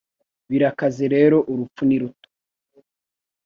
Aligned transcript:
Birakaze 0.49 1.05
rero 1.15 1.37
urupfu 1.51 1.81
ni 1.85 1.97
ruto 2.01 2.27